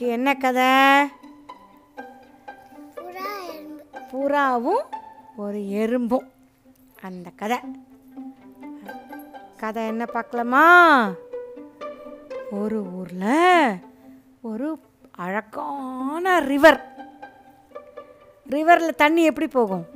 இன்னைக்கு 0.00 0.16
என்ன 0.16 0.34
கதை? 0.34 1.10
புறாவும் 4.10 4.84
ஒரு 5.36 5.58
எறும்பும். 5.58 6.26
அந்த 7.02 7.30
கதை. 7.36 7.58
கதை 9.56 9.86
என்ன 9.86 10.06
பார்க்கலாமா? 10.06 10.62
ஒரு 12.50 12.78
ஊரில் 12.92 13.76
ஒரு 14.40 14.78
அழகான 15.10 16.38
ரிவர் 16.40 16.80
ரிவரில் 18.50 18.94
தண்ணி 18.94 19.22
எப்படி 19.24 19.48
போகும்? 19.48 19.86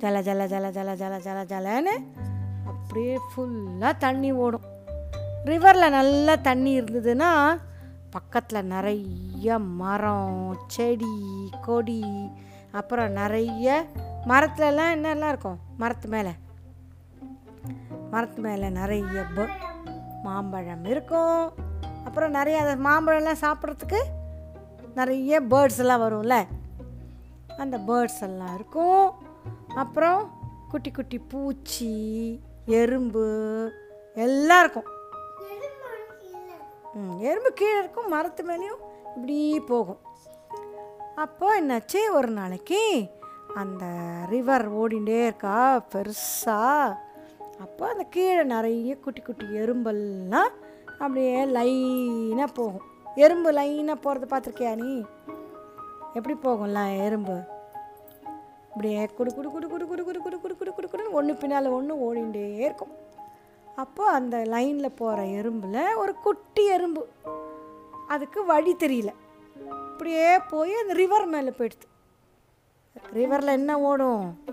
ஜல 0.00 0.20
ஜல 0.28 0.44
ஜல 0.52 0.68
ஜல 0.76 0.94
ஜல 1.02 1.16
ஜல 1.26 1.40
ஜலன்னு 1.52 1.94
அப்படியே 2.66 3.18
ஃபுல்லாக 3.30 3.96
தண்ணி 3.98 4.32
ஓடும். 4.32 4.66
ரிவரில் 5.44 5.90
நல்லா 5.90 6.34
தண்ணி 6.34 6.80
இருந்ததுன்னா 6.80 7.58
பக்கத்தில் 8.14 8.64
நிறைய 8.64 9.58
மரம் 9.58 10.56
செடி 10.66 11.50
கொடி 11.62 12.04
அப்புறம் 12.72 13.12
நிறைய 13.12 13.86
மரத்துலலாம் 14.28 14.92
என்னெல்லாம் 14.96 15.28
இருக்கும்? 15.28 15.58
மரத்து 15.78 16.08
மேலே. 16.08 16.30
மரத்து 18.10 18.42
மேலே 18.42 18.68
நிறைய 18.68 19.22
ப 19.34 19.46
மாம்பழம் 20.22 20.84
இருக்கும். 20.84 21.52
அப்புறம் 22.04 22.30
நிறைய 22.30 22.62
அந்த 22.62 22.88
மாம்பழம்லாம் 22.88 23.44
சாப்பிட்றதுக்கு 23.44 24.00
நிறைய 24.94 25.42
பேர்ட்ஸ் 25.42 25.78
எல்லாம் 25.78 26.00
வரும்ல? 26.00 26.46
அந்த 27.58 27.78
பேர்ட்ஸ் 27.78 28.22
எல்லாம் 28.22 28.54
இருக்கும். 28.54 29.10
அப்புறம் 29.74 30.30
குட்டி 30.70 30.90
குட்டி 30.90 31.18
பூச்சி 31.18 31.94
எறும்பு 32.66 33.26
எல்லாம் 34.14 34.60
இருக்கும். 34.60 34.92
எறும்பு 37.24 37.50
கீழே 37.52 37.76
இருக்கும் 37.78 38.12
மரத்து 38.12 38.42
மேலேயும் 38.44 38.82
இப்படி 39.14 39.38
போகும் 39.66 40.00
அப்போ 41.16 41.48
என்னாச்சு 41.58 42.00
ஒரு 42.12 42.30
நாளைக்கு 42.32 42.80
அந்த 43.54 43.84
ரிவர் 44.30 44.66
ஓடிண்டே 44.80 45.18
இருக்கா 45.26 45.56
பெருசாக 45.92 46.96
அப்போ 47.58 47.84
அந்த 47.88 48.04
கீழே 48.10 48.42
நிறைய 48.46 48.94
குட்டி 48.98 49.20
குட்டி 49.20 49.46
எறும்பெல்லாம் 49.60 50.52
அப்படியே 50.98 51.36
லைனாக 51.56 52.50
போகும் 52.52 52.84
எறும்பு 53.16 53.50
லைனாக 53.52 54.02
போகிறத 54.04 54.26
பார்த்துருக்கியா 54.26 54.72
நீ 54.74 54.92
எப்படி 56.14 56.34
போகும்ல 56.38 56.80
எறும்பு 57.04 57.36
இப்படியே 58.68 59.02
குடு 59.16 59.30
குடு 59.32 59.48
குடு 59.50 59.66
குடு 59.68 59.84
குடு 59.86 60.02
குடு 60.04 60.20
குடு 60.20 60.38
குடு 60.38 60.54
குடு 60.56 60.72
குடு 60.72 60.88
குடுன்னு 60.88 61.16
ஒன்று 61.18 61.34
பின்னால் 61.36 61.74
ஒன்று 61.76 61.94
ஓடிண்டே 62.06 62.44
இருக்கும் 62.58 62.92
அப்போ 63.76 64.10
அந்த 64.10 64.42
லைனில் 64.44 64.92
போகிற 64.92 65.22
எறும்பில் 65.22 65.96
ஒரு 65.96 66.14
குட்டி 66.14 66.66
எறும்பு. 66.66 67.08
அதுக்கு 68.08 68.44
வழி 68.44 68.74
தெரியல. 68.74 69.12
அப்படியே 69.70 70.38
போய் 70.38 70.74
அந்த 70.74 70.92
ரிவர் 70.92 71.26
மேலே 71.26 71.48
போயிடுது. 71.48 71.86
ரிவரில் 73.12 73.46
என்ன 73.46 73.80
ஓடும்? 73.80 74.44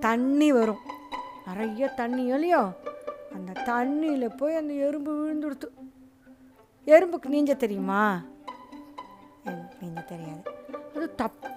தண்ணி 0.00 0.52
வரும். 0.52 0.78
நிறைய 1.46 1.88
தண்ணி 1.88 2.24
இல்லையோ? 2.24 2.68
அந்த 3.34 3.52
தண்ணியில் 3.52 4.36
போய் 4.36 4.54
அந்த 4.54 4.72
எறும்பு 4.72 5.12
விழுந்துடுத்து 5.12 5.68
எறும்புக்கு 6.86 7.28
நீஞ்ச 7.28 7.56
தெரியுமா? 7.56 8.20
நீஞ்ச 9.44 10.04
தெரியாது. 10.04 10.50
அது 10.94 11.14
தப்பு. 11.14 11.48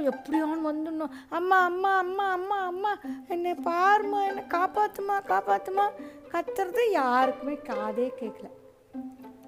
எப்படியான்னு 0.00 0.66
வந்துடணும். 0.66 1.10
அம்மா 1.28 1.64
அம்மா 1.64 1.98
அம்மா 1.98 2.32
அம்மா 2.32 2.58
அம்மா. 2.66 2.98
என்னை 3.28 3.54
பாரும்மா 3.54 4.26
என்னை 4.26 4.44
காப்பாற்றுமா 4.48 5.16
காப்பாற்றுமா 5.28 5.86
கத்துறது 6.32 6.90
யாருக்குமே 6.90 7.54
காதே 7.54 8.12
கேட்கல 8.20 8.48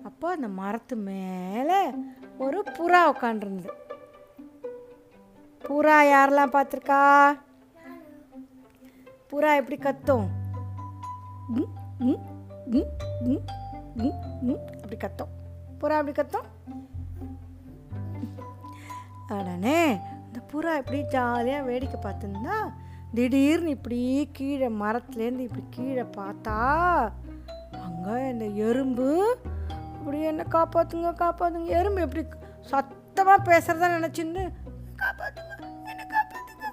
அப்போ 0.05 0.31
அந்த 0.31 0.49
மரத்து 0.49 0.97
மேலே 0.97 1.91
ஒரு 2.39 2.65
புறா 2.79 3.01
உட்காண்டிருந்தது 3.09 3.75
புறா 5.69 5.97
யாரெல்லாம் 6.09 6.53
பார்த்துருக்கா? 6.53 7.01
புறா 9.33 9.57
எப்படி 9.57 9.77
கத்தும்? 9.77 10.27
அப்படி 14.77 14.97
கத்தும். 14.97 15.33
புறா 15.81 15.97
எப்படி 15.99 16.13
கத்தும்? 16.13 16.47
உடனே 19.31 19.81
புறா 20.53 20.77
இப்படி 20.77 21.01
ஜாலியாக 21.03 21.67
வேடிக்கை 21.67 21.99
பார்த்துருந்தா 22.03 22.59
திடீர்னு 23.15 23.71
இப்படி 23.71 23.99
கீழே 24.33 24.69
மரத்துலேருந்து 24.83 25.47
இப்படி 25.47 25.65
கீழே 25.71 26.05
பார்த்தா 26.17 26.57
அங்கே 27.87 28.29
இந்த 28.31 28.47
எறும்பு 28.69 29.09
இப்படி 29.97 30.21
என்ன 30.23 30.45
காப்பாற்றுங்க 30.51 31.13
காப்பாற்றுங்க 31.25 31.71
எறும்பு 31.81 32.01
எப்படி 32.01 32.25
சத்தமாக 32.61 33.47
பேசுகிறதா 33.51 33.89
நினச்சின்னு 33.97 34.45
காப்பாற்றுங்க 35.03 35.53
என்ன 35.93 36.05
காப்பாற்றுங்க 36.15 36.65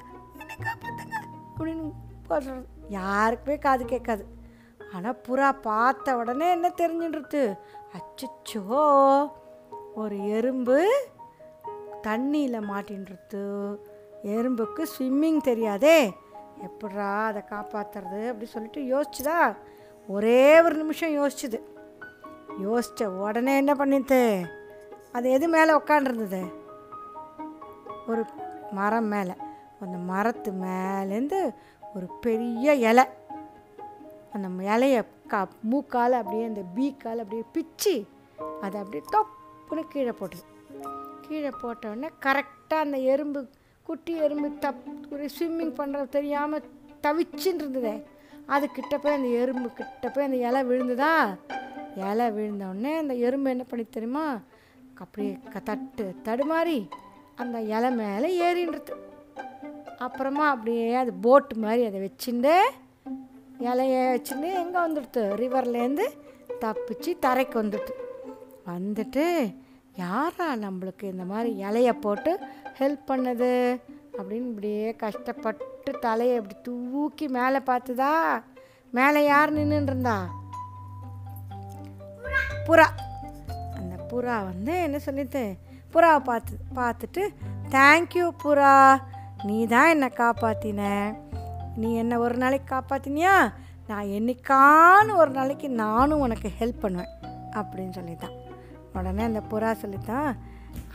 என்ன 0.41 0.53
காப்பாற்றுங்க 0.65 1.15
அப்படின்னு 1.47 1.87
சொல்கிறது 2.29 2.63
யாருக்குமே 2.89 3.57
காது 3.57 3.85
கேட்காது. 3.85 4.23
ஆனால் 4.93 5.21
புறா 5.27 5.49
பார்த்த 5.61 6.17
உடனே 6.17 6.47
என்ன 6.49 6.67
தெரிஞ்சுன்றது? 6.81 7.41
அச்சச்சோ 7.97 8.83
ஒரு 9.95 10.15
எறும்பு 10.29 10.77
தண்ணியில் 12.07 12.67
மாட்டின்றது. 12.71 13.77
எறும்புக்கு 14.23 14.85
ஸ்விம்மிங் 14.97 15.41
தெரியாதே. 15.41 16.13
எப்படா 16.61 17.25
அதை 17.25 17.41
காப்பாற்றுறது 17.49 18.27
அப்படி 18.27 18.45
சொல்லிட்டு 18.45 18.81
யோசிச்சுதா. 18.81 19.57
ஒரே 20.07 20.61
ஒரு 20.61 20.75
நிமிஷம் 20.75 21.09
யோசிச்சுது. 21.09 21.61
யோசித்த 22.63 23.05
உடனே 23.05 23.55
என்ன 23.55 23.75
பண்ணிட்டு 23.75 24.45
அது 25.11 25.31
எது 25.31 25.47
மேலே 25.47 25.71
உட்காண்டிருந்தது 25.71 26.53
ஒரு 28.07 28.25
மரம் 28.71 29.05
மேலே. 29.05 29.33
அந்த 29.81 29.97
மரத்து 29.97 30.51
மேலேருந்து 30.51 31.53
ஒரு 31.95 32.07
பெரிய 32.21 32.73
இலை. 32.73 33.03
அந்த 34.33 34.47
இலையை 34.47 35.05
கா 35.27 35.47
மூக்கால் 35.61 36.11
அப்படியே 36.11 36.45
அந்த 36.45 36.61
பீக்கால் 36.75 37.17
அப்படியே 37.17 37.43
பிச்சு 37.51 38.05
அதை 38.61 38.79
அப்படியே 38.79 39.03
தொப்புன்னு 39.11 39.83
கீழே 39.89 40.09
போட்டுது. 40.09 40.54
கீழே 41.27 41.49
போட்ட 41.61 41.89
உடனே 41.89 42.09
கரெக்டாக 42.23 42.75
அந்த 42.77 42.97
எறும்பு 43.05 43.41
குட்டி 43.89 44.13
எறும்பு 44.17 44.49
தப் 44.61 44.83
ஒரு 45.11 45.29
ஸ்விம்மிங் 45.35 45.73
பண்ணுறது 45.77 46.09
தெரியாமல் 46.09 46.67
தவிச்சுன்னு 47.03 47.61
இருந்ததே 47.61 47.95
அது 48.45 48.71
கிட்ட 48.71 48.97
போய் 48.97 49.13
அந்த 49.13 49.27
எறும்பு 49.35 49.73
கிட்ட 49.73 50.09
போய் 50.09 50.25
அந்த 50.25 50.37
இலை 50.37 50.63
விழுந்துதா? 50.63 51.11
இலை 52.03 52.27
விழுந்தவுடனே 52.29 52.97
அந்த 52.97 53.13
எறும்பு 53.19 53.49
என்ன 53.49 53.63
பண்ணி 53.63 53.85
தெரியுமா? 53.89 54.25
அப்படியே 54.95 55.37
க- 55.49 55.59
தட்டு 55.59 56.15
தடுமாறி 56.23 56.77
அந்த 57.35 57.61
இலை 57.69 57.91
மேலே 57.91 58.29
ஏறின்றது. 58.41 58.93
அப்புறமா 59.97 60.49
அப்படியே 60.49 60.95
அது 60.95 61.13
போட்டு 61.21 61.55
மாதிரி 61.55 61.85
அதை 61.85 61.99
வச்சுட்டு 62.01 62.55
இலைய 63.59 63.93
வச்சுட்டு 64.13 64.47
எங்கே 64.53 64.79
வந்துடுத்து 64.79 65.21
ரிவர்லேருந்து 65.35 66.05
தப்பிச்சு 66.61 67.11
தரைக்கு 67.21 67.55
வந்துட்டு 67.55 67.93
வந்துட்டு 68.67 69.25
யாரா 69.95 70.55
நம்மளுக்கு 70.55 71.03
இந்த 71.03 71.23
மாதிரி 71.23 71.63
இலைய 71.63 71.91
போட்டு 71.91 72.39
ஹெல்ப் 72.79 73.01
பண்ணுது? 73.07 73.81
அப்படின்னு 74.17 74.49
இப்படியே 74.49 74.95
கஷ்டப்பட்டு 74.95 75.91
தலையை 75.99 76.35
இப்படி 76.35 76.55
தூக்கி 76.63 77.27
மேலே 77.27 77.57
பார்த்துதா? 77.57 78.43
மேலே 78.91 79.25
யார் 79.25 79.53
நின்றுருந்தா 79.53 80.17
புறா. 82.67 82.87
அந்த 83.75 83.95
புறா 84.09 84.43
வந்து 84.43 84.81
என்ன 84.81 84.99
சொல்லிட்டு? 84.99 85.55
புறாவை 85.93 86.19
பார்த்து 86.19 86.57
பார்த்துட்டு 86.75 87.27
தேங்க்யூ 87.69 88.29
புறா. 88.43 88.97
நீ 89.43 89.65
தான் 89.65 89.89
என்னை 89.89 90.07
காப்பாத்தின. 90.07 91.13
நீ 91.75 91.95
என்னை 91.95 92.17
ஒரு 92.17 92.37
நாளைக்கு 92.37 92.75
காப்பாத்தினியா? 92.75 93.53
நான் 93.87 94.05
என்னைக்கான்னு 94.05 95.15
ஒரு 95.15 95.31
நாளைக்கு 95.31 95.69
நானும் 95.69 96.19
உனக்கு 96.19 96.51
ஹெல்ப் 96.59 96.79
பண்ணுவேன். 96.79 97.13
அப்படின்னு 97.51 97.89
சொல்லித்தான் 97.89 98.43
உடனே 98.99 99.23
அந்த 99.29 99.41
புறா 99.51 99.71
சொல்லித்தான் 99.83 100.29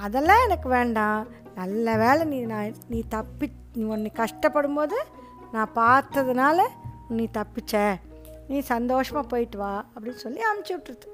அதெல்லாம் 0.04 0.44
எனக்கு 0.46 0.68
வேண்டாம். 0.76 1.20
நல்ல 1.60 1.96
வேலை 2.02 2.22
நீ 2.32 2.38
நான் 2.52 2.76
நீ 2.92 2.98
தப்பி 3.14 3.46
நீ 3.76 3.82
உன்னை 3.94 4.10
கஷ்டப்படும் 4.20 4.78
போது 4.78 4.98
நான் 5.54 5.74
பார்த்ததுனால 5.80 6.58
நீ 7.18 7.24
தப்பிச்ச. 7.38 7.74
நீ 8.50 8.58
சந்தோஷமாக 8.72 9.30
போயிட்டு 9.32 9.58
வா. 9.58 9.72
அப்படின்னு 9.94 10.22
சொல்லி 10.24 10.40
அமுச்சு 10.50 10.72
விட்டுருது. 10.74 11.08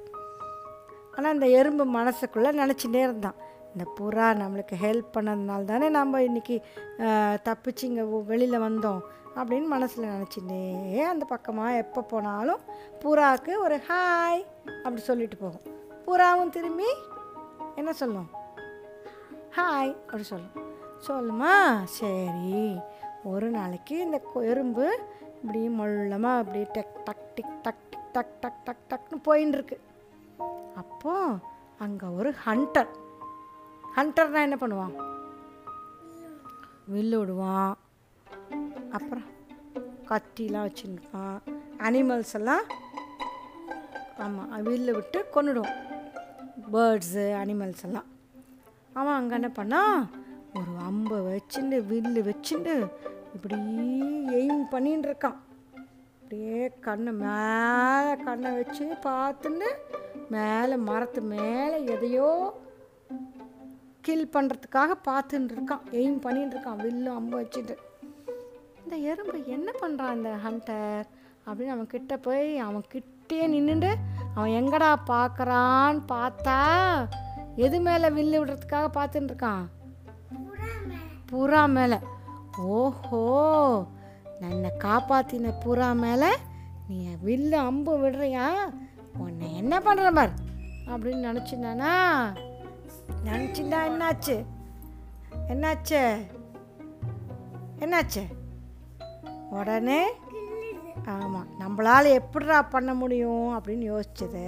ஆனால் 1.14 1.32
அந்த 1.34 1.46
எறும்பு 1.58 1.84
மனசுக்குள்ளே 1.98 2.50
நினச்சிட்டே 2.62 3.02
இருந்தான். 3.06 3.38
இந்த 3.72 3.84
புறா 3.98 4.26
நம்மளுக்கு 4.42 4.74
ஹெல்ப் 4.84 5.14
பண்ணதுனால 5.16 5.64
தானே 5.70 5.88
நம்ம 5.96 6.20
இன்றைக்கி 6.28 6.56
தப்பிச்சு 7.48 7.84
இங்கே 7.88 8.04
வெளியில் 8.30 8.64
வந்தோம் 8.66 9.00
அப்படின்னு 9.38 9.68
மனசில் 9.74 10.12
நினச்சிட்டே 10.14 10.60
அந்த 11.12 11.24
பக்கமாக 11.32 11.80
எப்போ 11.82 12.02
போனாலும் 12.12 12.62
புறாவுக்கு 13.02 13.54
ஒரு 13.64 13.78
ஹாய் 13.88 14.42
அப்படி 14.84 15.02
சொல்லிட்டு 15.10 15.36
போகும். 15.36 15.66
புறாவும் 16.06 16.48
திரும்பி 16.48 16.88
என்ன 17.74 17.92
சொல்லும்? 17.92 18.28
ஹாய் 19.56 19.92
அப்படி 19.94 20.22
சொல்லும். 20.22 20.54
சொல்லுமா? 21.08 21.84
சரி. 21.84 22.78
ஒரு 23.24 23.50
நாளைக்கு 23.50 23.98
இந்த 23.98 24.20
எறும்பு 24.34 24.98
இப்படி 25.42 25.68
மொள்ளமாக 25.68 26.38
அப்படியே 26.38 26.66
டக் 26.72 27.04
டக் 27.04 27.34
டிக் 27.34 27.56
டக் 27.62 27.90
டிக் 27.90 28.12
டக் 28.12 28.40
டக் 28.40 28.64
டக் 28.64 28.86
டக்னு 28.90 29.28
போயின்னு 29.28 29.56
இருக்கு 29.58 29.80
அப்போ 30.76 31.14
அங்கே 31.78 32.06
ஒரு 32.06 32.34
ஹண்டர். 32.46 32.88
ஹண்டர்னா 33.96 34.42
என்ன 34.42 34.56
பண்ணுவான்? 34.60 34.94
வில்லு 36.94 37.18
விடுவான். 37.18 37.76
அப்புறம் 38.90 39.24
கத்திலாம் 40.08 40.66
வச்சுருப்பான். 40.66 41.38
அனிமல்ஸ் 41.78 42.34
எல்லாம் 42.34 42.62
ஆமாம் 44.18 44.66
வில்லு 44.66 44.90
விட்டு 44.90 45.24
கொன்னுடுவான். 45.34 45.94
பேர்ட்ஸு 46.72 47.24
அனிமல்ஸ் 47.40 47.84
எல்லாம். 47.86 48.08
அவன் 48.98 49.16
அங்கே 49.18 49.34
என்ன 49.38 49.48
பண்ணான் 49.58 49.98
ஒரு 50.58 50.72
அம்பை 50.88 51.18
வச்சுட்டு 51.30 51.78
வில்லு 51.90 52.20
வச்சுட்டு 52.28 52.74
இப்படி 53.34 53.56
எய்ம் 54.38 54.62
பண்ணின்னு 54.74 55.08
இருக்கான். 55.08 55.38
அப்படியே 56.20 56.60
கண்ணை 56.86 57.12
மேலே 57.24 58.14
கண்ணை 58.26 58.50
வச்சு 58.58 58.84
பார்த்துன்னு 59.08 59.68
மேலே 60.34 60.76
மரத்து 60.88 61.20
மேலே 61.34 61.76
எதையோ 61.94 62.30
கில் 64.06 64.32
பண்ணுறதுக்காக 64.34 64.92
பார்த்துன்னு 65.08 65.54
இருக்கான். 65.56 65.84
எய்ம் 66.00 66.18
பண்ணின்னு 66.24 66.54
இருக்கான் 66.54 66.82
வில்லு 66.86 67.10
அம்பு 67.18 67.36
வச்சுட்டு 67.42 67.76
இந்த 68.82 68.96
எறும்பு 69.10 69.38
என்ன 69.56 69.68
பண்ணுறான் 69.82 70.16
இந்த 70.18 70.32
ஹண்டர் 70.44 71.06
அப்படின்னு 71.46 71.74
அவன் 71.74 71.92
கிட்டே 71.94 72.16
போய் 72.26 72.46
அவன் 72.66 72.90
கிட்டே 72.94 73.38
நின்றுட்டு 73.54 73.90
அவன் 74.36 74.50
எங்கடா 74.50 74.88
பார்க்குறான்னு 75.06 76.00
பார்த்தா 76.12 76.56
எது 77.56 77.80
மேலே 77.80 78.08
வில்லு 78.08 78.38
விடுறதுக்காக 78.40 78.88
பார்த்துட்டு 78.96 79.30
இருக்கான்? 79.30 79.64
புறா 81.32 81.68
மேலே. 81.68 81.98
ஓஹோ 82.56 83.22
என்னை 84.40 84.70
காப்பாத்தின 84.84 85.52
புறா 85.64 85.88
மேலே 85.94 86.30
நீ 86.88 86.96
வில்லு 87.24 87.58
அம்பு 87.68 87.92
விடுறியா? 87.98 88.46
உன்னை 89.18 89.56
என்ன 89.56 89.78
பண்ணுற 89.78 90.12
பார்? 90.14 90.34
அப்படின்னு 90.86 91.26
நினச்சிருந்தானா? 91.28 91.92
நினச்சிருந்தா 93.24 93.80
என்னாச்சு? 93.90 94.36
என்னாச்சு? 95.48 96.02
என்னாச்சு? 97.78 98.24
உடனே 99.50 100.00
ஆமாம் 101.14 101.48
நம்மளால் 101.60 102.08
எப்படிடா 102.12 102.62
பண்ண 102.62 102.94
முடியும் 102.94 103.48
அப்படின்னு 103.56 103.84
யோசிச்சது. 103.92 104.44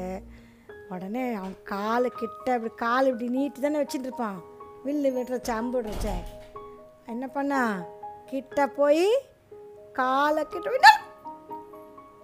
உடனே 0.89 1.35
அவன் 1.35 1.57
காலு 1.71 2.09
கிட்ட 2.11 2.47
இப்படி 2.55 2.75
கால் 2.77 3.07
இப்படி 3.07 3.29
நீட்டி 3.29 3.61
தானே 3.61 3.81
வச்சுட்டு 3.81 4.09
இருப்பான். 4.09 4.39
வில்லு 4.85 5.09
விடுறச்ச 5.09 5.51
அம்பு 5.51 5.77
விடுறச்ச 5.79 6.09
என்ன 7.07 7.27
பண்ணா? 7.29 7.61
கிட்ட 8.27 8.67
போய் 8.69 9.05
காலை 9.93 10.47
கிட்ட 10.47 10.67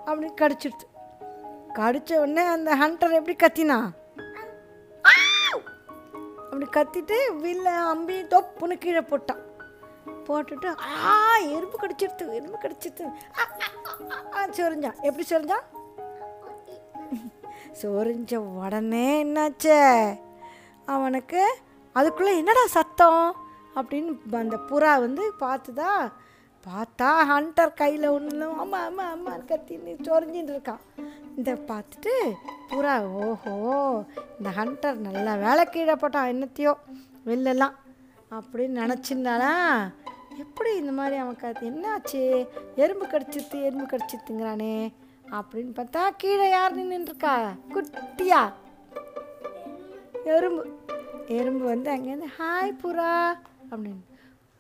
அப்படின்னு 0.07 0.31
நா! 0.31 0.41
கடிச்சிடுது 0.41 0.87
கடிச்ச 1.75 2.11
உடனே 2.15 2.43
அந்த 2.47 2.71
ஹண்டர் 2.77 3.19
எப்படி 3.21 3.37
கத்தினான் 3.37 3.89
அப்படி 6.45 6.67
கத்திட்டு 6.71 7.17
வில்ல 7.43 7.69
அம்பி 7.93 8.17
தொப்புன்னு 8.33 8.75
கீழே 8.79 9.01
போட்டான். 9.03 9.41
போட்டுட்டு 10.27 10.69
ஆ 11.07 11.15
எறும்பு 11.55 11.77
கடிச்சிருத்து 11.79 12.25
எறும்பு 12.35 12.59
கடிச்சிருத்து 12.59 13.05
சொரிஞ்சான் 14.59 14.99
எப்படி 15.03 15.25
சொரிஞ்சான் 15.31 15.65
சொரிஞ்ச 17.81 18.33
உடனே 18.57 19.07
என்னாச்சு? 19.23 19.79
அவனுக்கு 20.89 21.41
அதுக்குள்ளே 21.97 22.37
என்னடா 22.37 22.67
சத்தம்? 22.71 23.25
அப்படின்னு 23.77 24.13
அந்த 24.39 24.57
புறா 24.69 25.01
வந்து 25.01 25.23
பார்த்துதா 25.41 25.93
பார்த்தா 26.65 27.09
ஹண்டர் 27.31 27.75
கையில் 27.75 28.07
ஒன்று 28.09 28.47
ஆமாம் 28.55 28.75
ஆமாம் 28.81 29.11
ஆமாம் 29.11 29.43
கத்தின்னு 29.49 29.95
சொரிஞ்சின்னு 30.07 30.53
இருக்கான் 30.55 30.83
இந்த 31.37 31.53
பார்த்துட்டு 31.69 32.13
புறா 32.71 32.95
ஓஹோ 33.21 33.55
இந்த 34.39 34.51
ஹண்டர் 34.51 35.01
நல்லா 35.01 35.35
வேலை 35.37 35.65
கீழே 35.67 35.95
போட்டான் 35.95 36.31
என்னத்தையோ 36.33 36.73
வெளிலலாம் 37.27 37.77
அப்படின்னு 38.31 38.81
நினச்சிருந்தானா. 38.83 39.51
எப்படி 40.39 40.77
இந்த 40.77 40.93
மாதிரி 40.93 41.17
அவனுக்கு 41.17 41.47
அது 41.47 41.71
என்னாச்சு? 41.71 42.49
எறும்பு 42.77 43.07
கடிச்சிருத்து 43.07 43.63
எறும்பு 43.63 43.97
கடிச்சிருத்துங்கிறானே 43.97 44.93
அப்படின்னு 45.31 45.75
பார்த்தா 45.75 46.11
கீழே 46.17 46.49
யார் 46.49 46.79
நின்றுருக்கா 46.79 47.57
குட்டியா. 47.75 48.53
எறும்பு. 50.25 50.67
எறும்பு 51.27 51.65
வந்து 51.65 51.97
அங்கேருந்து 51.97 52.43
ஹாய் 52.43 52.77
புறா. 52.83 53.33
அப்படின்னு. 53.71 54.05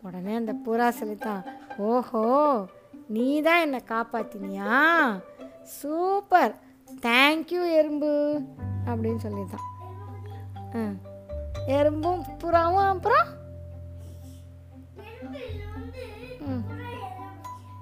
உடனே 0.03 0.35
அந்த 0.35 0.55
புறா 0.67 0.89
சொல்லித்தான் 0.89 1.45
ஓஹோ 1.77 2.67
நீ 3.09 3.43
தான் 3.43 3.61
என்னை 3.61 3.81
காப்பாத்தினியா? 3.89 5.21
சூப்பர். 5.63 6.55
தேங்க்யூ 7.01 7.73
எறும்பு. 7.73 8.41
அப்படின்னு 8.87 9.17
சொல்லித்தான். 9.17 9.65
ஆ. 10.59 10.79
எறும்பும் 11.67 12.23
புறாவும் 12.39 12.89
அப்புறம்? 12.89 13.43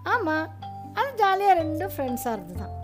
ஆமாம் 0.05 0.49
அது 0.95 1.17
ஜாலியாக 1.17 1.63
ரெண்டும் 1.63 1.93
ஃப்ரெண்ட்ஸாக 1.97 2.33
இருந்து 2.33 2.55
தான் 2.55 2.75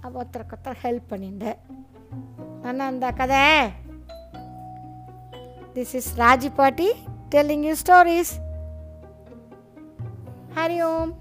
அப்போ 0.00 0.20
ஒருத்தருக்கு 0.20 0.56
ஒருத்தர் 0.56 0.82
ஹெல்ப் 0.82 1.08
பண்ணிட்டு 1.08 1.56
அண்ணா 2.62 2.86
அந்த 2.86 3.10
கதை. 3.10 3.44
This 5.74 5.94
is 5.94 6.18
Raji 6.18 6.54
Paati 6.54 6.88
telling 7.34 7.66
you 7.66 7.74
stories 7.74 8.32
Hari 10.54 10.78
Om. 10.84 11.12